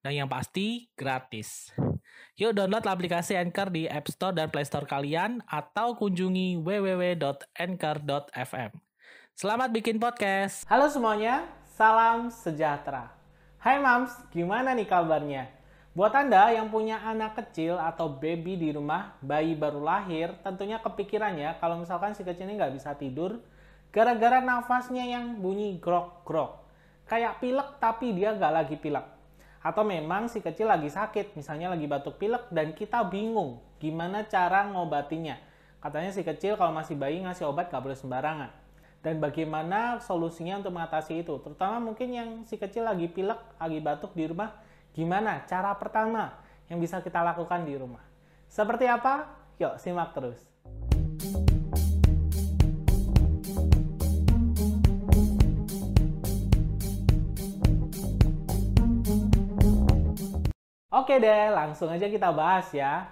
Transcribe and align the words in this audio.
Dan 0.00 0.16
yang 0.16 0.32
pasti, 0.32 0.88
gratis. 0.96 1.76
Yuk 2.40 2.56
download 2.56 2.88
aplikasi 2.88 3.36
Anchor 3.36 3.68
di 3.68 3.84
App 3.84 4.08
Store 4.08 4.32
dan 4.32 4.48
Play 4.48 4.64
Store 4.64 4.88
kalian 4.88 5.44
atau 5.44 5.92
kunjungi 5.92 6.56
www.anchor.fm. 6.56 7.20
Selamat 9.36 9.68
bikin 9.68 10.00
podcast. 10.00 10.64
Halo 10.72 10.88
semuanya, 10.88 11.44
salam 11.76 12.32
sejahtera. 12.32 13.12
Hai 13.60 13.76
Mams, 13.76 14.16
gimana 14.32 14.72
nih 14.72 14.88
kabarnya? 14.88 15.52
Buat 15.92 16.16
Anda 16.16 16.48
yang 16.48 16.72
punya 16.72 16.96
anak 17.04 17.36
kecil 17.36 17.76
atau 17.76 18.08
baby 18.08 18.56
di 18.56 18.72
rumah, 18.72 19.20
bayi 19.20 19.52
baru 19.52 19.84
lahir, 19.84 20.32
tentunya 20.40 20.80
kepikiran 20.80 21.36
ya 21.36 21.60
kalau 21.60 21.76
misalkan 21.76 22.16
si 22.16 22.24
kecil 22.24 22.48
ini 22.48 22.56
nggak 22.56 22.72
bisa 22.72 22.96
tidur 22.96 23.44
gara-gara 23.92 24.40
nafasnya 24.40 25.04
yang 25.04 25.44
bunyi 25.44 25.76
grok-grok. 25.76 26.64
Kayak 27.04 27.36
pilek 27.44 27.76
tapi 27.76 28.16
dia 28.16 28.32
nggak 28.32 28.54
lagi 28.64 28.80
pilek 28.80 29.19
atau 29.60 29.84
memang 29.84 30.26
si 30.32 30.40
kecil 30.40 30.72
lagi 30.72 30.88
sakit, 30.88 31.36
misalnya 31.36 31.68
lagi 31.68 31.84
batuk 31.84 32.16
pilek 32.16 32.48
dan 32.48 32.72
kita 32.72 33.04
bingung 33.04 33.60
gimana 33.76 34.24
cara 34.24 34.64
ngobatinya. 34.72 35.36
Katanya 35.80 36.12
si 36.12 36.24
kecil 36.24 36.56
kalau 36.56 36.72
masih 36.72 36.96
bayi 36.96 37.20
ngasih 37.24 37.48
obat 37.48 37.68
gak 37.68 37.80
boleh 37.80 37.96
sembarangan. 37.96 38.52
Dan 39.00 39.16
bagaimana 39.16 39.96
solusinya 40.00 40.60
untuk 40.60 40.76
mengatasi 40.76 41.24
itu? 41.24 41.40
Terutama 41.40 41.80
mungkin 41.80 42.08
yang 42.12 42.28
si 42.44 42.60
kecil 42.60 42.84
lagi 42.84 43.08
pilek, 43.08 43.40
lagi 43.56 43.80
batuk 43.80 44.12
di 44.12 44.28
rumah, 44.28 44.52
gimana 44.92 45.40
cara 45.48 45.72
pertama 45.76 46.36
yang 46.68 46.76
bisa 46.76 47.00
kita 47.00 47.24
lakukan 47.24 47.64
di 47.64 47.80
rumah? 47.80 48.04
Seperti 48.44 48.84
apa? 48.84 49.24
Yuk 49.56 49.80
simak 49.80 50.12
terus. 50.12 50.49
Oke 61.10 61.26
deh, 61.26 61.50
langsung 61.50 61.90
aja 61.90 62.06
kita 62.06 62.30
bahas 62.30 62.70
ya. 62.70 63.10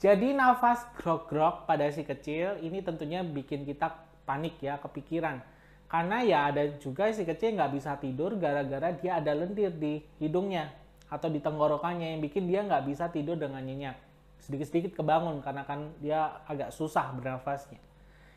Jadi 0.00 0.32
nafas 0.32 0.80
grog-grog 0.96 1.68
pada 1.68 1.84
si 1.92 2.00
kecil 2.00 2.56
ini 2.64 2.80
tentunya 2.80 3.20
bikin 3.20 3.68
kita 3.68 4.00
panik 4.24 4.56
ya, 4.64 4.80
kepikiran. 4.80 5.44
Karena 5.84 6.24
ya 6.24 6.48
ada 6.48 6.64
juga 6.80 7.12
si 7.12 7.20
kecil 7.20 7.52
nggak 7.52 7.76
bisa 7.76 8.00
tidur 8.00 8.40
gara-gara 8.40 8.96
dia 8.96 9.20
ada 9.20 9.36
lendir 9.36 9.68
di 9.76 10.00
hidungnya 10.24 10.72
atau 11.12 11.28
di 11.28 11.36
tenggorokannya 11.36 12.16
yang 12.16 12.24
bikin 12.24 12.48
dia 12.48 12.64
nggak 12.64 12.80
bisa 12.88 13.12
tidur 13.12 13.36
dengan 13.36 13.60
nyenyak. 13.60 14.00
Sedikit-sedikit 14.40 14.96
kebangun 14.96 15.44
karena 15.44 15.68
kan 15.68 15.92
dia 16.00 16.40
agak 16.48 16.72
susah 16.72 17.12
bernafasnya. 17.12 17.76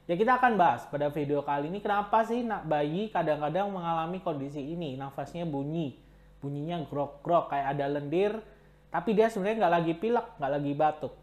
Ya 0.03 0.19
kita 0.19 0.35
akan 0.35 0.59
bahas 0.59 0.83
pada 0.83 1.07
video 1.15 1.47
kali 1.47 1.71
ini 1.71 1.79
kenapa 1.79 2.27
sih 2.27 2.43
bayi 2.43 3.07
kadang-kadang 3.07 3.71
mengalami 3.71 4.19
kondisi 4.19 4.59
ini, 4.59 4.99
nafasnya 4.99 5.47
bunyi, 5.47 5.95
bunyinya 6.43 6.83
grog-grog 6.91 7.47
kayak 7.47 7.71
ada 7.71 7.87
lendir, 7.87 8.43
tapi 8.87 9.11
dia 9.11 9.27
sebenarnya 9.27 9.67
nggak 9.67 9.73
lagi 9.73 9.93
pilek, 9.99 10.27
nggak 10.39 10.51
lagi 10.51 10.71
batuk. 10.73 11.13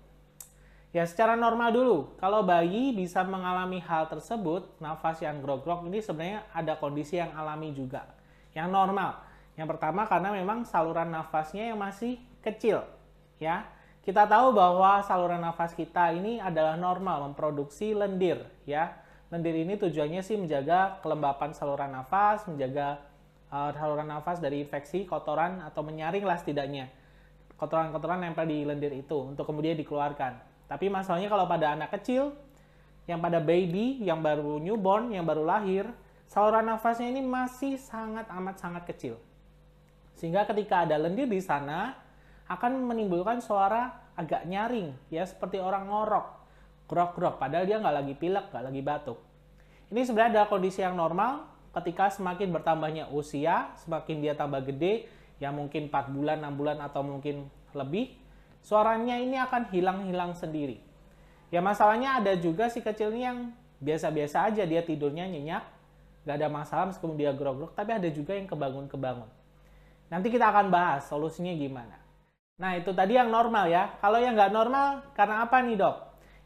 Ya 0.95 1.03
secara 1.11 1.35
normal 1.35 1.75
dulu, 1.75 2.15
kalau 2.23 2.47
bayi 2.47 2.95
bisa 2.95 3.27
mengalami 3.27 3.83
hal 3.83 4.07
tersebut, 4.07 4.79
nafas 4.79 5.19
yang 5.27 5.43
grog-grog 5.43 5.83
ini 5.91 5.99
sebenarnya 5.99 6.47
ada 6.55 6.79
kondisi 6.79 7.19
yang 7.19 7.35
alami 7.35 7.75
juga, 7.75 8.07
yang 8.55 8.71
normal. 8.71 9.19
Yang 9.59 9.75
pertama 9.75 10.07
karena 10.07 10.31
memang 10.31 10.63
saluran 10.63 11.11
nafasnya 11.11 11.75
yang 11.75 11.83
masih 11.83 12.21
kecil, 12.47 12.87
ya. 13.43 13.67
Kita 14.07 14.29
tahu 14.29 14.53
bahwa 14.55 15.01
saluran 15.03 15.41
nafas 15.41 15.73
kita 15.73 16.13
ini 16.15 16.39
adalah 16.39 16.79
normal 16.79 17.33
memproduksi 17.33 17.91
lendir, 17.91 18.47
ya. 18.63 18.95
Lendir 19.35 19.67
ini 19.67 19.75
tujuannya 19.75 20.23
sih 20.23 20.39
menjaga 20.39 21.03
kelembapan 21.03 21.51
saluran 21.59 21.91
nafas, 21.91 22.47
menjaga 22.47 23.03
uh, 23.51 23.75
saluran 23.75 24.07
nafas 24.07 24.39
dari 24.39 24.63
infeksi, 24.63 25.11
kotoran 25.11 25.59
atau 25.59 25.83
menyaring 25.83 26.23
lah 26.23 26.39
setidaknya 26.39 26.87
kotoran-kotoran 27.65 28.21
nempel 28.21 28.45
di 28.45 28.61
lendir 28.69 28.93
itu 28.93 29.33
untuk 29.33 29.49
kemudian 29.49 29.73
dikeluarkan. 29.81 30.37
Tapi 30.69 30.93
masalahnya 30.93 31.33
kalau 31.33 31.49
pada 31.49 31.73
anak 31.73 31.97
kecil, 31.97 32.37
yang 33.09 33.25
pada 33.25 33.41
baby, 33.41 34.05
yang 34.05 34.21
baru 34.21 34.61
newborn, 34.61 35.17
yang 35.17 35.25
baru 35.25 35.49
lahir, 35.49 35.89
saluran 36.29 36.69
nafasnya 36.69 37.09
ini 37.09 37.25
masih 37.25 37.81
sangat 37.81 38.29
amat 38.29 38.61
sangat 38.61 38.85
kecil. 38.85 39.17
Sehingga 40.21 40.45
ketika 40.45 40.85
ada 40.85 41.01
lendir 41.01 41.25
di 41.25 41.41
sana, 41.41 41.97
akan 42.45 42.85
menimbulkan 42.85 43.41
suara 43.41 44.13
agak 44.15 44.45
nyaring, 44.45 44.93
ya 45.09 45.25
seperti 45.25 45.57
orang 45.57 45.89
ngorok, 45.89 46.27
grok-grok, 46.85 47.41
padahal 47.41 47.65
dia 47.65 47.81
nggak 47.81 47.97
lagi 48.05 48.15
pilek, 48.15 48.53
nggak 48.53 48.65
lagi 48.69 48.81
batuk. 48.85 49.19
Ini 49.89 50.01
sebenarnya 50.05 50.31
adalah 50.39 50.49
kondisi 50.53 50.85
yang 50.85 50.97
normal 50.97 51.49
ketika 51.75 52.13
semakin 52.13 52.53
bertambahnya 52.55 53.11
usia, 53.11 53.73
semakin 53.81 54.23
dia 54.23 54.37
tambah 54.37 54.63
gede, 54.63 55.09
ya 55.45 55.53
mungkin 55.53 55.93
4 55.93 56.09
bulan, 56.09 56.41
6 56.41 56.57
bulan 56.57 56.81
atau 56.81 57.05
mungkin 57.05 57.53
lebih, 57.77 58.17
suaranya 58.65 59.21
ini 59.21 59.37
akan 59.37 59.69
hilang-hilang 59.69 60.33
sendiri. 60.33 60.81
Ya 61.53 61.61
masalahnya 61.61 62.17
ada 62.17 62.33
juga 62.41 62.73
si 62.73 62.81
kecil 62.81 63.13
ini 63.13 63.29
yang 63.29 63.39
biasa-biasa 63.85 64.49
aja 64.49 64.65
dia 64.65 64.81
tidurnya 64.81 65.29
nyenyak, 65.29 65.61
gak 66.25 66.37
ada 66.41 66.49
masalah 66.49 66.89
meskipun 66.89 67.21
dia 67.21 67.37
grog-grog, 67.37 67.77
tapi 67.77 67.93
ada 67.93 68.09
juga 68.09 68.33
yang 68.33 68.49
kebangun-kebangun. 68.49 69.29
Nanti 70.09 70.33
kita 70.33 70.49
akan 70.49 70.73
bahas 70.73 71.05
solusinya 71.13 71.53
gimana. 71.53 72.01
Nah 72.57 72.79
itu 72.79 72.95
tadi 72.97 73.19
yang 73.19 73.29
normal 73.29 73.67
ya. 73.67 73.99
Kalau 73.99 74.23
yang 74.23 74.39
nggak 74.39 74.53
normal 74.55 75.11
karena 75.13 75.43
apa 75.43 75.59
nih 75.59 75.75
dok? 75.75 75.97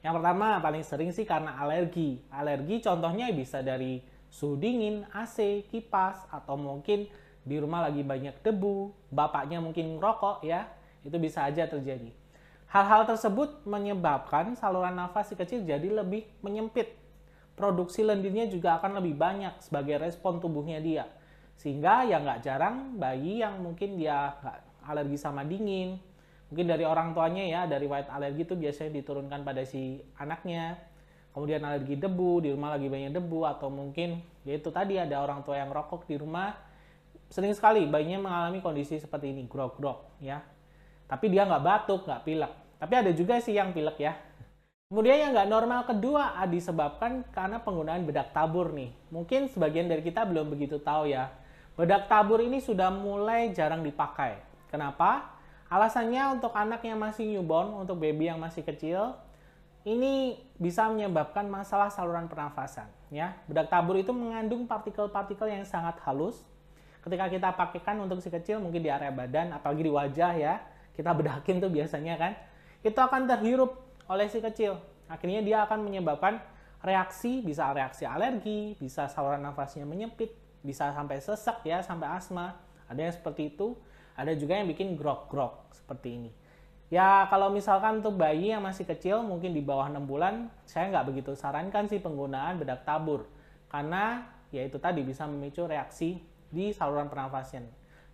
Yang 0.00 0.12
pertama 0.22 0.47
paling 0.64 0.84
sering 0.87 1.10
sih 1.12 1.28
karena 1.28 1.58
alergi. 1.60 2.22
Alergi 2.32 2.81
contohnya 2.81 3.28
bisa 3.28 3.60
dari 3.60 4.00
suhu 4.32 4.56
dingin, 4.56 5.04
AC, 5.12 5.69
kipas, 5.69 6.25
atau 6.32 6.56
mungkin 6.56 7.04
di 7.48 7.56
rumah 7.56 7.88
lagi 7.88 8.04
banyak 8.04 8.44
debu, 8.44 8.92
bapaknya 9.09 9.59
mungkin 9.64 9.97
ngerokok 9.97 10.44
ya, 10.44 10.69
itu 11.00 11.16
bisa 11.16 11.48
aja 11.48 11.64
terjadi. 11.64 12.12
Hal-hal 12.69 13.09
tersebut 13.09 13.64
menyebabkan 13.64 14.53
saluran 14.53 14.92
nafas 14.92 15.32
si 15.32 15.34
kecil 15.34 15.64
jadi 15.64 15.88
lebih 15.88 16.28
menyempit. 16.44 16.92
Produksi 17.56 18.04
lendirnya 18.04 18.44
juga 18.53 18.76
akan 18.76 19.00
lebih 19.00 19.16
banyak 19.16 19.64
sebagai 19.64 19.97
respon 19.97 20.38
tubuhnya 20.38 20.76
dia. 20.78 21.08
Sehingga 21.56 22.04
ya 22.04 22.20
nggak 22.20 22.44
jarang 22.44 23.00
bayi 23.00 23.41
yang 23.41 23.58
mungkin 23.64 23.97
dia 23.97 24.37
nggak 24.38 24.58
alergi 24.84 25.16
sama 25.16 25.42
dingin, 25.42 25.98
mungkin 26.53 26.66
dari 26.69 26.84
orang 26.84 27.16
tuanya 27.16 27.44
ya, 27.44 27.60
dari 27.64 27.88
white 27.88 28.12
alergi 28.12 28.44
itu 28.44 28.54
biasanya 28.54 28.92
diturunkan 29.00 29.41
pada 29.42 29.64
si 29.64 30.04
anaknya. 30.20 30.76
Kemudian 31.32 31.62
alergi 31.62 31.94
debu, 31.97 32.42
di 32.42 32.50
rumah 32.50 32.75
lagi 32.75 32.88
banyak 32.88 33.12
debu, 33.14 33.47
atau 33.47 33.69
mungkin 33.72 34.20
ya 34.42 34.56
itu 34.56 34.69
tadi 34.75 34.97
ada 34.98 35.22
orang 35.22 35.44
tua 35.44 35.60
yang 35.60 35.70
rokok 35.70 36.08
di 36.08 36.19
rumah, 36.19 36.56
sering 37.28 37.52
sekali 37.52 37.84
bayinya 37.84 38.24
mengalami 38.28 38.64
kondisi 38.64 38.96
seperti 38.96 39.32
ini, 39.32 39.44
grog-grog 39.44 40.20
ya. 40.20 40.40
Tapi 41.08 41.32
dia 41.32 41.48
nggak 41.48 41.64
batuk, 41.64 42.04
nggak 42.04 42.22
pilek. 42.24 42.52
Tapi 42.80 42.94
ada 42.94 43.10
juga 43.12 43.40
sih 43.40 43.56
yang 43.56 43.72
pilek 43.72 43.96
ya. 44.00 44.12
Kemudian 44.88 45.20
yang 45.20 45.30
nggak 45.36 45.48
normal 45.52 45.84
kedua 45.84 46.32
ah, 46.40 46.48
disebabkan 46.48 47.20
karena 47.28 47.60
penggunaan 47.60 48.08
bedak 48.08 48.32
tabur 48.32 48.72
nih. 48.72 48.88
Mungkin 49.12 49.52
sebagian 49.52 49.84
dari 49.84 50.00
kita 50.00 50.24
belum 50.24 50.48
begitu 50.48 50.80
tahu 50.80 51.12
ya. 51.12 51.28
Bedak 51.76 52.08
tabur 52.08 52.40
ini 52.40 52.60
sudah 52.64 52.88
mulai 52.88 53.52
jarang 53.52 53.84
dipakai. 53.84 54.40
Kenapa? 54.72 55.36
Alasannya 55.68 56.40
untuk 56.40 56.56
anak 56.56 56.80
yang 56.80 56.96
masih 56.96 57.28
newborn, 57.28 57.84
untuk 57.84 58.00
baby 58.00 58.32
yang 58.32 58.40
masih 58.40 58.64
kecil, 58.64 59.12
ini 59.84 60.40
bisa 60.56 60.88
menyebabkan 60.88 61.44
masalah 61.44 61.92
saluran 61.92 62.24
pernafasan. 62.24 62.88
Ya, 63.12 63.36
bedak 63.44 63.69
tabur 63.69 64.00
itu 64.00 64.12
mengandung 64.16 64.64
partikel-partikel 64.64 65.52
yang 65.52 65.64
sangat 65.69 66.00
halus 66.08 66.40
ketika 67.08 67.26
kita 67.32 67.49
pakaikan 67.56 67.96
untuk 68.05 68.20
si 68.20 68.28
kecil 68.28 68.60
mungkin 68.60 68.84
di 68.84 68.93
area 68.93 69.08
badan 69.08 69.56
apalagi 69.56 69.82
di 69.88 69.93
wajah 69.93 70.32
ya 70.37 70.60
kita 70.93 71.10
bedakin 71.16 71.58
tuh 71.58 71.72
biasanya 71.72 72.14
kan 72.20 72.32
itu 72.84 72.94
akan 72.94 73.26
terhirup 73.26 73.75
oleh 74.06 74.28
si 74.31 74.38
kecil. 74.38 74.78
Akhirnya 75.08 75.40
dia 75.40 75.64
akan 75.64 75.88
menyebabkan 75.88 76.38
reaksi 76.84 77.43
bisa 77.43 77.72
reaksi 77.75 78.05
alergi 78.06 78.76
bisa 78.78 79.08
saluran 79.10 79.43
nafasnya 79.43 79.82
menyempit 79.88 80.31
bisa 80.62 80.93
sampai 80.93 81.19
sesak 81.19 81.64
ya 81.64 81.81
sampai 81.81 82.12
asma. 82.12 82.60
Ada 82.87 83.08
yang 83.08 83.14
seperti 83.14 83.56
itu. 83.56 83.76
Ada 84.19 84.34
juga 84.34 84.58
yang 84.58 84.66
bikin 84.66 84.99
grok-grok 84.99 85.70
seperti 85.70 86.19
ini. 86.19 86.31
Ya 86.90 87.28
kalau 87.31 87.55
misalkan 87.55 88.02
untuk 88.02 88.19
bayi 88.19 88.50
yang 88.50 88.64
masih 88.64 88.82
kecil 88.82 89.22
mungkin 89.22 89.55
di 89.55 89.62
bawah 89.62 89.87
6 89.87 90.02
bulan 90.08 90.50
saya 90.66 90.90
nggak 90.90 91.06
begitu 91.14 91.37
sarankan 91.38 91.87
sih 91.87 92.02
penggunaan 92.02 92.58
bedak 92.58 92.82
tabur. 92.82 93.31
Karena 93.70 94.26
ya 94.50 94.64
itu 94.66 94.81
tadi 94.81 95.05
bisa 95.06 95.28
memicu 95.28 95.69
reaksi 95.69 96.19
di 96.48 96.72
saluran 96.72 97.06
pernafasan. 97.06 97.66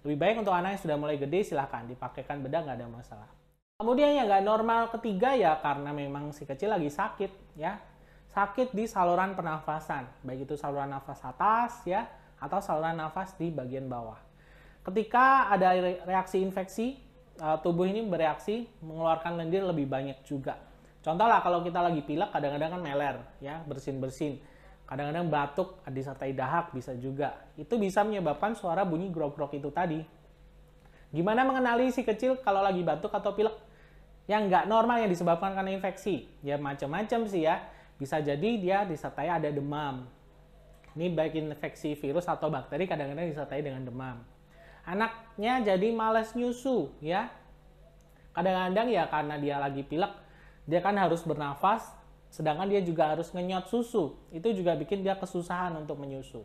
Lebih 0.04 0.18
baik 0.20 0.36
untuk 0.44 0.52
anak 0.52 0.76
yang 0.76 0.82
sudah 0.84 0.96
mulai 1.00 1.16
gede 1.16 1.40
silahkan 1.46 1.88
dipakaikan 1.88 2.44
bedak 2.44 2.68
nggak 2.68 2.76
ada 2.76 2.88
masalah. 2.90 3.30
Kemudian 3.80 4.14
yang 4.14 4.30
nggak 4.30 4.44
normal 4.44 4.92
ketiga 4.94 5.34
ya 5.34 5.58
karena 5.58 5.90
memang 5.90 6.30
si 6.30 6.46
kecil 6.46 6.70
lagi 6.70 6.92
sakit 6.92 7.58
ya. 7.58 7.80
Sakit 8.34 8.74
di 8.74 8.90
saluran 8.90 9.38
pernafasan, 9.38 10.10
baik 10.26 10.50
itu 10.50 10.58
saluran 10.58 10.90
nafas 10.90 11.22
atas 11.22 11.86
ya 11.86 12.10
atau 12.42 12.58
saluran 12.58 12.98
nafas 12.98 13.32
di 13.38 13.50
bagian 13.50 13.86
bawah. 13.86 14.18
Ketika 14.84 15.48
ada 15.54 15.72
reaksi 16.04 16.42
infeksi, 16.42 16.98
eh, 17.38 17.56
tubuh 17.62 17.86
ini 17.86 18.04
bereaksi 18.04 18.66
mengeluarkan 18.82 19.38
lendir 19.38 19.62
lebih 19.64 19.86
banyak 19.86 20.20
juga. 20.26 20.58
Contoh 21.00 21.28
lah 21.28 21.40
kalau 21.44 21.60
kita 21.60 21.80
lagi 21.84 22.00
pilek 22.00 22.32
kadang-kadang 22.32 22.78
kan 22.78 22.82
meler 22.82 23.16
ya, 23.38 23.60
bersin-bersin. 23.64 24.40
Kadang-kadang 24.94 25.26
batuk 25.26 25.82
disertai 25.90 26.30
dahak 26.38 26.70
bisa 26.70 26.94
juga. 26.94 27.34
Itu 27.58 27.82
bisa 27.82 28.06
menyebabkan 28.06 28.54
suara 28.54 28.86
bunyi 28.86 29.10
grok-grok 29.10 29.58
itu 29.58 29.66
tadi. 29.74 29.98
Gimana 31.10 31.42
mengenali 31.42 31.90
si 31.90 32.06
kecil 32.06 32.38
kalau 32.38 32.62
lagi 32.62 32.78
batuk 32.86 33.10
atau 33.10 33.34
pilek? 33.34 33.58
Yang 34.30 34.54
nggak 34.54 34.64
normal 34.70 35.02
yang 35.02 35.10
disebabkan 35.10 35.58
karena 35.58 35.74
infeksi. 35.74 36.30
Ya 36.46 36.62
macam-macam 36.62 37.26
sih 37.26 37.42
ya. 37.42 37.66
Bisa 37.98 38.22
jadi 38.22 38.50
dia 38.54 38.86
disertai 38.86 39.34
ada 39.34 39.50
demam. 39.50 40.06
Ini 40.94 41.10
baik 41.10 41.42
infeksi 41.42 41.98
virus 41.98 42.30
atau 42.30 42.46
bakteri 42.46 42.86
kadang-kadang 42.86 43.26
disertai 43.26 43.66
dengan 43.66 43.82
demam. 43.82 44.22
Anaknya 44.86 45.74
jadi 45.74 45.90
males 45.90 46.38
nyusu 46.38 46.94
ya. 47.02 47.34
Kadang-kadang 48.30 48.94
ya 48.94 49.10
karena 49.10 49.42
dia 49.42 49.58
lagi 49.58 49.82
pilek, 49.82 50.14
dia 50.70 50.78
kan 50.78 50.94
harus 50.94 51.26
bernafas, 51.26 51.82
sedangkan 52.34 52.66
dia 52.66 52.82
juga 52.82 53.14
harus 53.14 53.30
ngenyot 53.30 53.70
susu. 53.70 54.18
Itu 54.34 54.50
juga 54.50 54.74
bikin 54.74 55.06
dia 55.06 55.14
kesusahan 55.14 55.70
untuk 55.78 56.02
menyusu. 56.02 56.42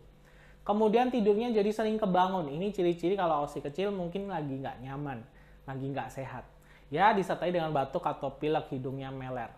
Kemudian 0.61 1.09
tidurnya 1.09 1.49
jadi 1.49 1.73
sering 1.73 1.97
kebangun. 1.97 2.45
Ini 2.45 2.69
ciri-ciri 2.69 3.17
kalau 3.17 3.49
si 3.49 3.57
kecil 3.57 3.89
mungkin 3.89 4.29
lagi 4.29 4.53
nggak 4.53 4.85
nyaman, 4.85 5.25
lagi 5.65 5.85
nggak 5.89 6.13
sehat. 6.13 6.45
Ya, 6.93 7.09
disertai 7.17 7.49
dengan 7.49 7.73
batuk 7.73 8.05
atau 8.05 8.37
pilek 8.37 8.69
hidungnya 8.69 9.09
meler. 9.09 9.49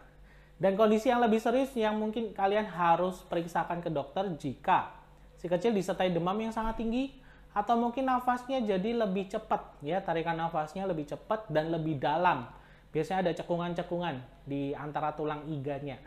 Dan 0.55 0.79
kondisi 0.79 1.11
yang 1.11 1.19
lebih 1.19 1.43
serius 1.43 1.75
yang 1.75 1.99
mungkin 1.99 2.31
kalian 2.31 2.63
harus 2.63 3.19
periksakan 3.27 3.83
ke 3.83 3.91
dokter 3.91 4.23
jika 4.39 5.01
si 5.41 5.49
kecil 5.49 5.73
disertai 5.73 6.13
demam 6.13 6.37
yang 6.37 6.53
sangat 6.53 6.77
tinggi 6.77 7.17
atau 7.49 7.73
mungkin 7.73 8.05
nafasnya 8.05 8.61
jadi 8.61 8.93
lebih 8.93 9.25
cepat 9.25 9.81
ya 9.81 9.97
tarikan 10.05 10.37
nafasnya 10.37 10.85
lebih 10.85 11.09
cepat 11.09 11.49
dan 11.49 11.73
lebih 11.73 11.97
dalam 11.97 12.45
biasanya 12.93 13.25
ada 13.25 13.31
cekungan-cekungan 13.41 14.21
di 14.45 14.77
antara 14.77 15.17
tulang 15.17 15.41
iganya 15.49 15.97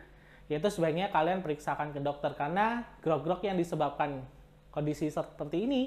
yaitu 0.49 0.69
sebaiknya 0.69 1.08
kalian 1.08 1.41
periksakan 1.41 1.96
ke 1.96 2.00
dokter 2.05 2.32
karena 2.37 2.85
grog-grog 3.00 3.41
yang 3.41 3.56
disebabkan 3.56 4.20
kondisi 4.69 5.08
seperti 5.08 5.64
ini 5.64 5.82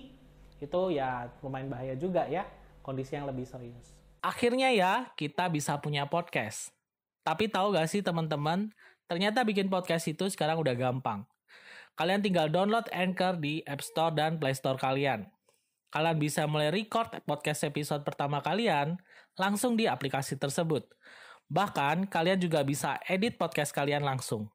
itu 0.57 0.81
ya 0.89 1.29
lumayan 1.45 1.69
bahaya 1.69 1.93
juga 1.93 2.25
ya 2.25 2.47
kondisi 2.81 3.13
yang 3.13 3.29
lebih 3.29 3.45
serius. 3.45 3.93
Akhirnya 4.23 4.73
ya 4.73 5.13
kita 5.13 5.45
bisa 5.51 5.77
punya 5.77 6.09
podcast. 6.09 6.73
Tapi 7.21 7.51
tahu 7.51 7.75
gak 7.75 7.91
sih 7.91 7.99
teman-teman, 7.99 8.71
ternyata 9.05 9.43
bikin 9.43 9.67
podcast 9.67 10.07
itu 10.07 10.31
sekarang 10.31 10.63
udah 10.63 10.73
gampang. 10.73 11.27
Kalian 11.99 12.23
tinggal 12.23 12.47
download 12.47 12.87
Anchor 12.95 13.35
di 13.37 13.59
App 13.67 13.83
Store 13.83 14.15
dan 14.15 14.39
Play 14.39 14.55
Store 14.55 14.79
kalian. 14.79 15.27
Kalian 15.91 16.17
bisa 16.21 16.47
mulai 16.47 16.71
record 16.71 17.11
podcast 17.27 17.67
episode 17.67 18.07
pertama 18.07 18.39
kalian 18.39 18.95
langsung 19.35 19.75
di 19.75 19.89
aplikasi 19.89 20.39
tersebut. 20.39 20.87
Bahkan, 21.47 22.11
kalian 22.11 22.43
juga 22.43 22.59
bisa 22.67 22.99
edit 23.07 23.39
podcast 23.39 23.71
kalian 23.71 24.03
langsung. 24.03 24.51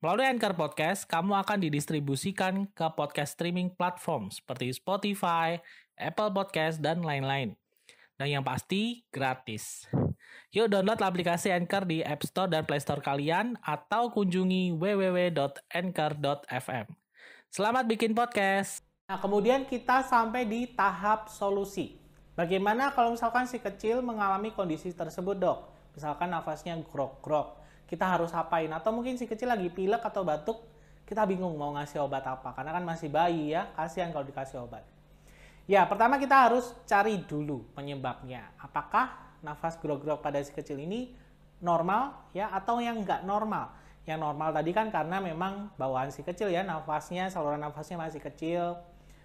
Melalui 0.00 0.28
Anchor 0.28 0.56
Podcast, 0.56 1.08
kamu 1.08 1.32
akan 1.44 1.58
didistribusikan 1.64 2.68
ke 2.72 2.86
podcast 2.92 3.36
streaming 3.36 3.72
platform 3.72 4.28
seperti 4.28 4.72
Spotify, 4.72 5.60
Apple 5.96 6.32
Podcast, 6.32 6.80
dan 6.80 7.00
lain-lain. 7.00 7.56
Dan 8.16 8.40
yang 8.40 8.44
pasti, 8.44 9.04
gratis. 9.08 9.88
Yuk 10.54 10.70
download 10.70 11.02
aplikasi 11.02 11.50
Anchor 11.50 11.82
di 11.82 11.98
App 12.00 12.22
Store 12.22 12.46
dan 12.46 12.62
Play 12.62 12.78
Store 12.78 13.02
kalian 13.02 13.58
atau 13.58 14.14
kunjungi 14.14 14.70
www.anchor.fm. 14.76 16.86
Selamat 17.50 17.84
bikin 17.90 18.14
podcast. 18.14 18.86
Nah, 19.10 19.18
kemudian 19.18 19.66
kita 19.66 20.06
sampai 20.06 20.46
di 20.46 20.70
tahap 20.72 21.26
solusi. 21.26 21.98
Bagaimana 22.38 22.94
kalau 22.94 23.18
misalkan 23.18 23.50
si 23.50 23.58
kecil 23.58 23.98
mengalami 23.98 24.54
kondisi 24.54 24.94
tersebut, 24.94 25.42
Dok? 25.42 25.73
Misalkan 25.94 26.30
nafasnya 26.30 26.74
grok-grok 26.90 27.58
kita 27.86 28.04
harus 28.04 28.34
apain? 28.34 28.70
Atau 28.70 28.90
mungkin 28.90 29.14
si 29.14 29.24
kecil 29.24 29.50
lagi 29.50 29.70
pilek 29.70 30.02
atau 30.02 30.26
batuk 30.26 30.58
kita 31.04 31.22
bingung 31.28 31.54
mau 31.54 31.72
ngasih 31.76 32.00
obat 32.00 32.24
apa 32.24 32.56
karena 32.56 32.72
kan 32.72 32.84
masih 32.84 33.12
bayi 33.12 33.52
ya 33.52 33.68
kasihan 33.76 34.10
kalau 34.10 34.24
dikasih 34.24 34.64
obat. 34.64 34.82
Ya 35.64 35.84
pertama 35.88 36.20
kita 36.20 36.48
harus 36.48 36.76
cari 36.84 37.20
dulu 37.24 37.64
penyebabnya. 37.72 38.52
Apakah 38.60 39.16
nafas 39.40 39.80
grog-grog 39.80 40.20
pada 40.20 40.40
si 40.40 40.52
kecil 40.52 40.80
ini 40.80 41.12
normal 41.60 42.28
ya 42.36 42.52
atau 42.52 42.80
yang 42.80 43.00
enggak 43.00 43.24
normal? 43.24 43.72
Yang 44.04 44.20
normal 44.20 44.52
tadi 44.52 44.70
kan 44.76 44.92
karena 44.92 45.16
memang 45.20 45.72
bawaan 45.80 46.12
si 46.12 46.20
kecil 46.20 46.52
ya 46.52 46.60
nafasnya 46.60 47.32
saluran 47.32 47.60
nafasnya 47.60 47.96
masih 47.96 48.20
kecil 48.20 48.76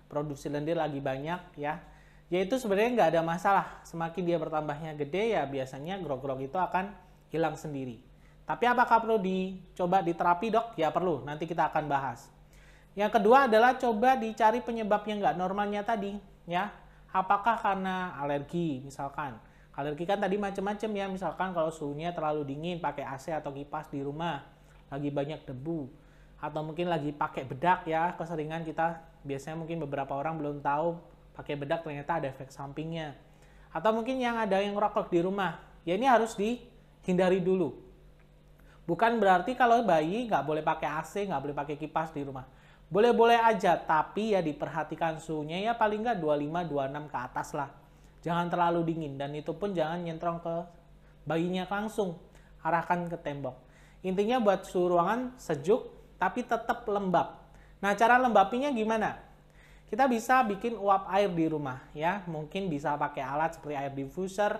produksi 0.07 0.47
lendir 0.47 0.79
lagi 0.79 1.03
banyak 1.03 1.59
ya 1.59 1.79
yaitu 2.29 2.61
sebenarnya 2.61 2.89
nggak 2.93 3.09
ada 3.17 3.21
masalah 3.25 3.65
semakin 3.85 4.23
dia 4.23 4.37
bertambahnya 4.37 4.93
gede 4.93 5.33
ya 5.33 5.43
biasanya 5.49 5.97
grog-grog 6.01 6.45
itu 6.45 6.57
akan 6.57 6.93
hilang 7.33 7.57
sendiri 7.57 8.09
tapi 8.49 8.65
apakah 8.65 8.97
perlu 9.05 9.21
dicoba 9.21 10.01
diterapi 10.01 10.49
dok? 10.49 10.73
Ya 10.73 10.89
perlu, 10.89 11.21
nanti 11.21 11.45
kita 11.45 11.69
akan 11.69 11.85
bahas. 11.85 12.33
Yang 12.97 13.21
kedua 13.21 13.45
adalah 13.45 13.77
coba 13.77 14.17
dicari 14.17 14.57
penyebab 14.65 15.05
yang 15.05 15.21
nggak 15.21 15.37
normalnya 15.37 15.85
tadi. 15.85 16.17
ya. 16.49 16.73
Apakah 17.13 17.61
karena 17.61 18.17
alergi 18.17 18.81
misalkan. 18.81 19.37
Alergi 19.77 20.01
kan 20.09 20.17
tadi 20.17 20.41
macam-macam 20.41 20.89
ya, 20.97 21.05
misalkan 21.05 21.53
kalau 21.53 21.69
suhunya 21.69 22.09
terlalu 22.09 22.41
dingin 22.41 22.81
pakai 22.81 23.05
AC 23.05 23.29
atau 23.29 23.53
kipas 23.53 23.85
di 23.93 24.01
rumah, 24.01 24.41
lagi 24.89 25.13
banyak 25.13 25.45
debu, 25.45 25.85
atau 26.41 26.61
mungkin 26.65 26.89
lagi 26.89 27.13
pakai 27.13 27.45
bedak 27.45 27.85
ya, 27.85 28.17
keseringan 28.17 28.65
kita 28.65 28.97
biasanya 29.21 29.61
mungkin 29.61 29.77
beberapa 29.85 30.17
orang 30.17 30.41
belum 30.41 30.65
tahu 30.65 30.97
pakai 31.39 31.55
bedak 31.55 31.87
ternyata 31.87 32.19
ada 32.19 32.27
efek 32.27 32.51
sampingnya. 32.51 33.15
Atau 33.71 33.95
mungkin 33.95 34.19
yang 34.19 34.35
ada 34.35 34.59
yang 34.59 34.75
rokok 34.75 35.07
di 35.07 35.23
rumah, 35.23 35.63
ya 35.87 35.95
ini 35.95 36.03
harus 36.03 36.35
dihindari 36.35 37.39
dulu 37.39 37.89
Bukan 38.89 39.21
berarti 39.21 39.53
kalau 39.53 39.85
bayi 39.85 40.25
nggak 40.25 40.41
boleh 40.41 40.65
pakai 40.65 40.89
AC, 40.89 41.29
nggak 41.29 41.41
boleh 41.45 41.53
pakai 41.53 41.77
kipas 41.77 42.09
di 42.09 42.25
rumah. 42.25 42.49
Boleh-boleh 42.89 43.37
aja, 43.37 43.77
tapi 43.77 44.33
ya 44.33 44.41
diperhatikan 44.41 45.21
suhunya 45.21 45.61
ya 45.61 45.77
paling 45.77 46.01
nggak 46.01 46.17
25-26 46.17 47.13
ke 47.13 47.17
atas 47.21 47.47
lah. 47.53 47.69
Jangan 48.25 48.49
terlalu 48.49 48.89
dingin 48.89 49.13
dan 49.13 49.29
itu 49.37 49.53
pun 49.53 49.77
jangan 49.77 50.01
nyentrong 50.01 50.41
ke 50.41 50.65
bayinya 51.29 51.69
langsung. 51.69 52.17
Arahkan 52.65 53.05
ke 53.13 53.17
tembok. 53.21 53.61
Intinya 54.01 54.41
buat 54.41 54.65
suhu 54.65 54.97
ruangan 54.97 55.37
sejuk 55.37 55.85
tapi 56.17 56.41
tetap 56.41 56.81
lembab. 56.89 57.45
Nah, 57.85 57.93
cara 57.93 58.17
lembapinya 58.17 58.73
gimana? 58.73 59.21
Kita 59.89 60.05
bisa 60.05 60.45
bikin 60.45 60.77
uap 60.77 61.09
air 61.09 61.33
di 61.33 61.49
rumah 61.49 61.81
ya. 61.97 62.21
Mungkin 62.29 62.69
bisa 62.69 62.93
pakai 62.93 63.25
alat 63.25 63.57
seperti 63.57 63.73
air 63.73 63.89
diffuser 63.89 64.53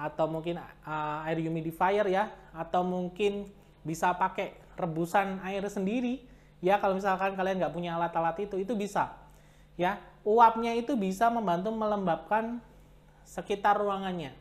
atau 0.00 0.24
mungkin 0.24 0.56
uh, 0.58 1.28
air 1.28 1.36
humidifier 1.44 2.08
ya. 2.08 2.32
Atau 2.56 2.80
mungkin 2.80 3.52
bisa 3.84 4.16
pakai 4.16 4.56
rebusan 4.80 5.44
air 5.44 5.60
sendiri 5.68 6.24
ya. 6.64 6.80
Kalau 6.80 6.96
misalkan 6.96 7.36
kalian 7.36 7.60
nggak 7.60 7.74
punya 7.76 8.00
alat-alat 8.00 8.48
itu 8.48 8.56
itu 8.56 8.72
bisa 8.72 9.12
ya. 9.76 10.00
Uapnya 10.24 10.72
itu 10.72 10.96
bisa 10.96 11.28
membantu 11.28 11.68
melembabkan 11.68 12.56
sekitar 13.28 13.76
ruangannya 13.76 14.32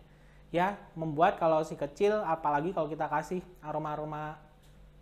ya. 0.56 0.80
Membuat 0.96 1.44
kalau 1.44 1.60
si 1.68 1.76
kecil 1.76 2.24
apalagi 2.24 2.72
kalau 2.72 2.88
kita 2.88 3.12
kasih 3.12 3.44
aroma-aroma 3.60 4.40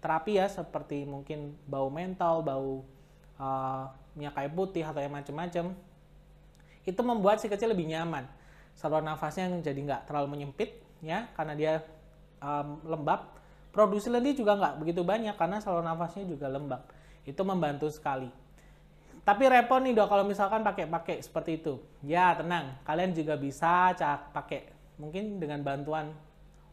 terapi 0.02 0.42
ya. 0.42 0.50
Seperti 0.50 1.06
mungkin 1.06 1.54
bau 1.70 1.94
mentol 1.94 2.42
bau 2.42 2.82
uh, 3.38 3.94
minyak 4.20 4.36
kayu 4.36 4.52
putih 4.52 4.84
atau 4.84 5.00
yang 5.00 5.16
macam-macam 5.16 5.72
itu 6.84 7.02
membuat 7.08 7.40
si 7.40 7.48
kecil 7.48 7.72
lebih 7.72 7.88
nyaman 7.88 8.28
saluran 8.76 9.08
nafasnya 9.08 9.48
jadi 9.64 9.80
nggak 9.80 10.02
terlalu 10.12 10.36
menyempit 10.36 10.76
ya 11.00 11.32
karena 11.40 11.56
dia 11.56 11.74
um, 12.44 12.84
lembab 12.84 13.40
Produksi 13.70 14.10
lendir 14.10 14.34
juga 14.34 14.58
nggak 14.58 14.82
begitu 14.82 15.06
banyak 15.06 15.38
karena 15.38 15.62
saluran 15.62 15.86
nafasnya 15.86 16.26
juga 16.26 16.50
lembab. 16.50 16.82
Itu 17.22 17.46
membantu 17.46 17.86
sekali. 17.94 18.28
Tapi 19.22 19.46
repot 19.46 19.78
nih 19.78 19.94
dok 19.94 20.10
kalau 20.10 20.26
misalkan 20.26 20.66
pakai-pakai 20.66 21.22
seperti 21.22 21.62
itu. 21.62 21.78
Ya 22.02 22.34
tenang, 22.34 22.82
kalian 22.82 23.14
juga 23.14 23.38
bisa 23.38 23.94
cak 23.94 24.34
pakai 24.34 24.74
mungkin 24.98 25.38
dengan 25.38 25.62
bantuan 25.62 26.10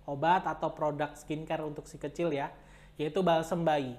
obat 0.09 0.49
atau 0.49 0.73
produk 0.73 1.13
skincare 1.13 1.61
untuk 1.61 1.85
si 1.85 2.01
kecil 2.01 2.33
ya, 2.33 2.49
yaitu 2.97 3.21
balsem 3.21 3.61
bayi. 3.61 3.93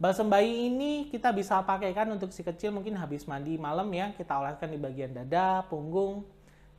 Balsem 0.00 0.32
bayi 0.32 0.72
ini 0.72 1.12
kita 1.12 1.28
bisa 1.28 1.60
pakai 1.60 1.92
kan 1.92 2.08
untuk 2.08 2.32
si 2.32 2.40
kecil 2.40 2.72
mungkin 2.72 2.96
habis 2.96 3.28
mandi 3.28 3.60
malam 3.60 3.86
ya, 3.92 4.16
kita 4.16 4.32
oleskan 4.40 4.72
di 4.72 4.80
bagian 4.80 5.12
dada, 5.12 5.60
punggung, 5.68 6.24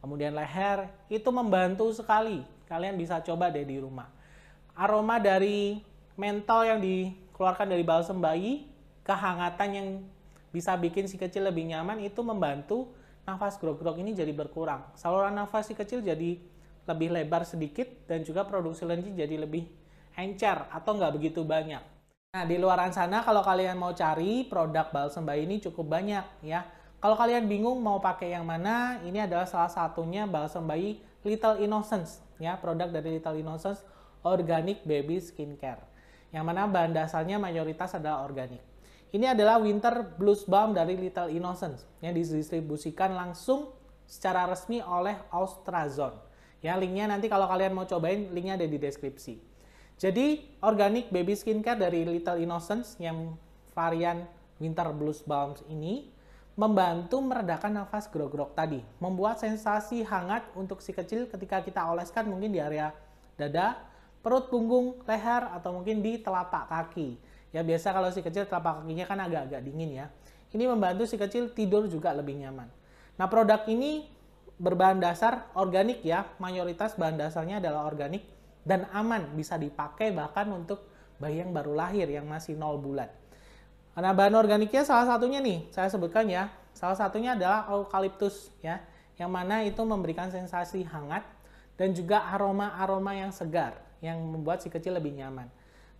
kemudian 0.01 0.33
leher, 0.33 0.89
itu 1.05 1.29
membantu 1.29 1.93
sekali. 1.93 2.41
Kalian 2.65 2.97
bisa 2.97 3.21
coba 3.21 3.53
deh 3.53 3.61
di 3.61 3.77
rumah 3.77 4.09
aroma 4.75 5.19
dari 5.19 5.79
mentol 6.15 6.67
yang 6.67 6.79
dikeluarkan 6.79 7.67
dari 7.69 7.83
balsam 7.83 8.17
bayi, 8.17 8.67
kehangatan 9.03 9.69
yang 9.71 9.87
bisa 10.51 10.75
bikin 10.75 11.07
si 11.07 11.15
kecil 11.15 11.47
lebih 11.47 11.69
nyaman 11.71 12.03
itu 12.03 12.19
membantu 12.25 12.91
nafas 13.23 13.55
grog-grog 13.61 14.01
ini 14.01 14.11
jadi 14.11 14.33
berkurang. 14.35 14.83
Saluran 14.97 15.37
nafas 15.37 15.71
si 15.71 15.73
kecil 15.77 16.03
jadi 16.03 16.41
lebih 16.89 17.09
lebar 17.13 17.45
sedikit 17.45 17.87
dan 18.09 18.25
juga 18.25 18.43
produksi 18.43 18.83
lendir 18.83 19.13
jadi 19.13 19.37
lebih 19.37 19.69
encer 20.17 20.67
atau 20.73 20.97
nggak 20.97 21.13
begitu 21.15 21.45
banyak. 21.45 22.00
Nah, 22.31 22.47
di 22.47 22.55
luar 22.55 22.79
sana 22.95 23.27
kalau 23.27 23.43
kalian 23.43 23.75
mau 23.75 23.91
cari 23.91 24.47
produk 24.47 24.87
balsam 24.87 25.27
bayi 25.27 25.43
ini 25.43 25.59
cukup 25.59 25.83
banyak 25.99 26.23
ya. 26.47 26.63
Kalau 27.03 27.19
kalian 27.19 27.43
bingung 27.43 27.83
mau 27.83 27.99
pakai 27.99 28.31
yang 28.31 28.47
mana, 28.47 29.03
ini 29.03 29.19
adalah 29.19 29.43
salah 29.43 29.67
satunya 29.67 30.23
balsam 30.23 30.63
bayi 30.63 31.03
Little 31.27 31.59
Innocence 31.59 32.23
ya, 32.39 32.55
produk 32.55 32.87
dari 32.87 33.19
Little 33.19 33.35
Innocence 33.35 33.83
Organic 34.23 34.79
Baby 34.87 35.19
Skincare. 35.19 35.83
Yang 36.31 36.43
mana 36.47 36.71
bahan 36.71 36.95
dasarnya 36.95 37.35
mayoritas 37.35 37.99
adalah 37.99 38.23
organik. 38.23 38.63
Ini 39.11 39.35
adalah 39.35 39.59
Winter 39.59 40.15
Blues 40.15 40.47
Balm 40.47 40.71
dari 40.71 40.95
Little 40.95 41.35
Innocence 41.35 41.83
yang 41.99 42.15
didistribusikan 42.15 43.11
langsung 43.11 43.75
secara 44.07 44.47
resmi 44.47 44.79
oleh 44.79 45.19
Austrazone. 45.35 46.15
Ya, 46.63 46.79
linknya 46.79 47.11
nanti 47.11 47.27
kalau 47.27 47.51
kalian 47.51 47.75
mau 47.75 47.83
cobain, 47.83 48.31
linknya 48.31 48.55
ada 48.55 48.63
di 48.63 48.79
deskripsi. 48.79 49.50
Jadi, 50.01 50.41
organic 50.65 51.13
baby 51.13 51.37
skincare 51.37 51.77
dari 51.77 52.01
Little 52.01 52.41
Innocence 52.41 52.97
yang 52.97 53.37
varian 53.77 54.25
Winter 54.57 54.89
Blues 54.97 55.21
Balm 55.21 55.53
ini 55.69 56.09
membantu 56.57 57.21
meredakan 57.21 57.77
nafas 57.77 58.09
grog-grog 58.09 58.57
tadi, 58.57 58.81
membuat 58.97 59.37
sensasi 59.37 60.01
hangat 60.01 60.41
untuk 60.57 60.81
si 60.81 60.89
kecil 60.89 61.29
ketika 61.29 61.61
kita 61.61 61.85
oleskan 61.85 62.25
mungkin 62.25 62.49
di 62.49 62.57
area 62.57 62.89
dada, 63.37 63.77
perut, 64.25 64.49
punggung, 64.49 64.97
leher, 65.05 65.45
atau 65.53 65.69
mungkin 65.69 66.01
di 66.01 66.17
telapak 66.17 66.65
kaki. 66.65 67.21
Ya 67.53 67.61
biasa 67.61 67.93
kalau 67.93 68.09
si 68.09 68.25
kecil 68.25 68.49
telapak 68.49 68.81
kakinya 68.81 69.05
kan 69.05 69.21
agak-agak 69.21 69.61
dingin 69.61 70.01
ya. 70.01 70.05
Ini 70.49 70.65
membantu 70.65 71.05
si 71.05 71.13
kecil 71.13 71.53
tidur 71.53 71.85
juga 71.85 72.09
lebih 72.09 72.41
nyaman. 72.41 72.65
Nah 73.21 73.29
produk 73.29 73.69
ini 73.69 74.09
berbahan 74.57 74.97
dasar 74.97 75.45
organik 75.53 76.01
ya. 76.01 76.25
Mayoritas 76.41 76.97
bahan 76.97 77.21
dasarnya 77.21 77.61
adalah 77.61 77.85
organik 77.85 78.40
dan 78.67 78.89
aman. 78.91 79.33
Bisa 79.37 79.57
dipakai 79.57 80.13
bahkan 80.13 80.49
untuk 80.51 80.85
bayi 81.21 81.41
yang 81.45 81.53
baru 81.53 81.77
lahir 81.77 82.09
yang 82.09 82.25
masih 82.25 82.57
0 82.57 82.81
bulan. 82.81 83.09
Nah 83.91 84.15
bahan 84.15 84.33
organiknya 84.39 84.87
salah 84.87 85.05
satunya 85.05 85.43
nih 85.43 85.69
saya 85.69 85.91
sebutkan 85.91 86.25
ya. 86.25 86.49
Salah 86.71 86.95
satunya 86.95 87.35
adalah 87.35 87.67
eukaliptus 87.69 88.49
ya. 88.63 88.81
Yang 89.19 89.31
mana 89.31 89.61
itu 89.61 89.81
memberikan 89.85 90.31
sensasi 90.33 90.81
hangat 90.87 91.21
dan 91.77 91.93
juga 91.93 92.25
aroma-aroma 92.31 93.13
yang 93.13 93.29
segar 93.29 93.77
yang 94.01 94.17
membuat 94.17 94.65
si 94.65 94.69
kecil 94.73 94.97
lebih 94.97 95.13
nyaman. 95.13 95.45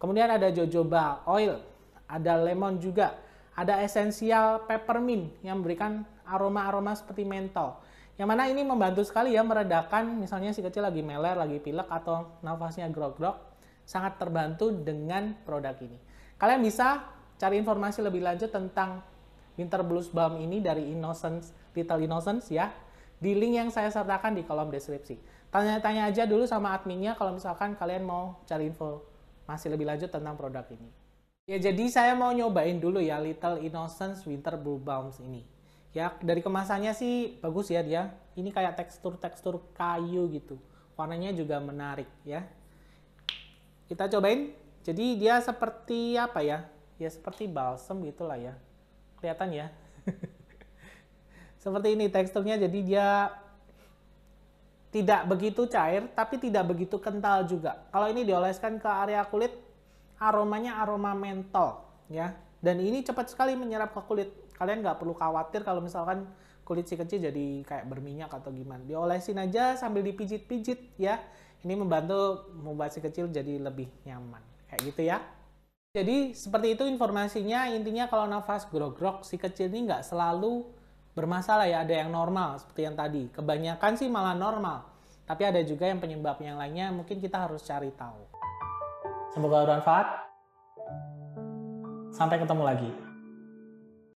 Kemudian 0.01 0.25
ada 0.25 0.49
jojoba 0.49 1.21
oil, 1.29 1.61
ada 2.09 2.33
lemon 2.41 2.81
juga, 2.81 3.13
ada 3.53 3.77
esensial 3.85 4.65
peppermint 4.65 5.29
yang 5.45 5.61
memberikan 5.61 6.01
aroma-aroma 6.25 6.97
seperti 6.97 7.21
mentol. 7.21 7.77
Yang 8.19 8.27
mana 8.27 8.43
ini 8.51 8.61
membantu 8.63 9.01
sekali 9.07 9.33
ya 9.35 9.43
meredakan 9.43 10.19
misalnya 10.19 10.51
si 10.51 10.59
kecil 10.59 10.83
lagi 10.83 10.99
meler, 10.99 11.35
lagi 11.35 11.57
pilek 11.63 11.87
atau 11.87 12.39
nafasnya 12.43 12.91
grog-grog, 12.91 13.39
sangat 13.87 14.19
terbantu 14.19 14.71
dengan 14.71 15.35
produk 15.43 15.75
ini. 15.81 15.97
Kalian 16.35 16.61
bisa 16.61 17.05
cari 17.39 17.57
informasi 17.57 18.03
lebih 18.03 18.21
lanjut 18.21 18.51
tentang 18.53 19.01
Winter 19.57 19.81
Blues 19.83 20.09
Balm 20.09 20.39
ini 20.39 20.63
dari 20.63 20.91
Innocence, 20.93 21.51
Little 21.73 22.01
Innocence 22.03 22.49
ya, 22.53 22.71
di 23.21 23.37
link 23.37 23.53
yang 23.57 23.69
saya 23.69 23.93
sertakan 23.93 24.33
di 24.33 24.41
kolom 24.41 24.73
deskripsi. 24.73 25.17
Tanya-tanya 25.51 26.07
aja 26.09 26.23
dulu 26.25 26.47
sama 26.47 26.71
adminnya 26.71 27.13
kalau 27.13 27.35
misalkan 27.35 27.75
kalian 27.75 28.07
mau 28.07 28.39
cari 28.47 28.71
info 28.71 29.03
masih 29.45 29.75
lebih 29.75 29.85
lanjut 29.85 30.07
tentang 30.07 30.39
produk 30.39 30.63
ini. 30.71 30.89
Ya 31.49 31.59
jadi 31.59 31.85
saya 31.91 32.13
mau 32.15 32.31
nyobain 32.31 32.79
dulu 32.79 33.03
ya 33.03 33.19
Little 33.19 33.59
Innocence 33.59 34.23
Winter 34.23 34.55
Blue 34.55 34.79
Balms 34.79 35.19
ini. 35.19 35.43
Ya 35.91 36.15
dari 36.23 36.39
kemasannya 36.39 36.95
sih 36.95 37.39
bagus 37.43 37.67
ya 37.67 37.83
dia. 37.83 38.15
Ini 38.39 38.47
kayak 38.55 38.79
tekstur-tekstur 38.79 39.59
kayu 39.75 40.31
gitu. 40.31 40.55
Warnanya 40.95 41.35
juga 41.35 41.59
menarik 41.59 42.07
ya. 42.23 42.47
Kita 43.91 44.07
cobain. 44.07 44.55
Jadi 44.81 45.19
dia 45.19 45.37
seperti 45.43 46.15
apa 46.15 46.39
ya? 46.41 46.63
Ya 46.95 47.09
seperti 47.11 47.45
balsam 47.51 48.01
gitulah 48.07 48.39
ya. 48.39 48.55
Kelihatan 49.19 49.49
ya. 49.51 49.67
seperti 51.63 51.93
ini 51.93 52.09
teksturnya 52.09 52.57
jadi 52.57 52.79
dia 52.81 53.07
tidak 54.91 55.23
begitu 55.29 55.69
cair 55.71 56.09
tapi 56.15 56.39
tidak 56.39 56.71
begitu 56.71 56.95
kental 57.03 57.43
juga. 57.47 57.83
Kalau 57.91 58.07
ini 58.07 58.23
dioleskan 58.23 58.79
ke 58.79 58.87
area 58.87 59.27
kulit, 59.27 59.51
aromanya 60.19 60.79
aroma 60.79 61.11
mentol 61.11 61.83
ya. 62.07 62.31
Dan 62.61 62.79
ini 62.79 63.03
cepat 63.03 63.27
sekali 63.33 63.57
menyerap 63.59 63.91
ke 63.91 64.01
kulit. 64.07 64.29
Kalian 64.61 64.85
nggak 64.85 65.01
perlu 65.01 65.17
khawatir 65.17 65.65
kalau 65.65 65.81
misalkan 65.81 66.29
kulit 66.61 66.85
si 66.85 66.93
kecil 66.93 67.17
jadi 67.17 67.65
kayak 67.65 67.89
berminyak 67.89 68.29
atau 68.29 68.53
gimana. 68.53 68.85
Diolesin 68.85 69.41
aja 69.41 69.73
sambil 69.73 70.05
dipijit-pijit 70.05 71.01
ya. 71.01 71.17
Ini 71.65 71.73
membantu 71.73 72.45
membuat 72.53 72.93
si 72.93 73.01
kecil 73.01 73.33
jadi 73.33 73.57
lebih 73.57 73.89
nyaman. 74.05 74.45
Kayak 74.69 74.81
gitu 74.93 75.01
ya. 75.01 75.17
Jadi 75.97 76.37
seperti 76.37 76.77
itu 76.77 76.85
informasinya. 76.85 77.73
Intinya 77.73 78.05
kalau 78.05 78.29
nafas 78.29 78.69
grog-grog 78.69 79.25
si 79.25 79.41
kecil 79.41 79.73
ini 79.73 79.89
nggak 79.89 80.05
selalu 80.05 80.69
bermasalah 81.17 81.65
ya, 81.65 81.81
ada 81.81 81.97
yang 81.97 82.13
normal 82.13 82.61
seperti 82.61 82.85
yang 82.85 82.93
tadi. 82.93 83.33
Kebanyakan 83.33 83.97
sih 83.97 84.13
malah 84.13 84.37
normal. 84.37 84.85
Tapi 85.25 85.41
ada 85.41 85.59
juga 85.65 85.89
yang 85.89 85.97
penyebab 85.97 86.37
yang 86.37 86.61
lainnya 86.61 86.93
mungkin 86.93 87.17
kita 87.17 87.49
harus 87.49 87.65
cari 87.65 87.89
tahu. 87.97 88.29
Semoga 89.33 89.65
bermanfaat. 89.65 90.07
Sampai 92.13 92.37
ketemu 92.37 92.61
lagi. 92.61 93.10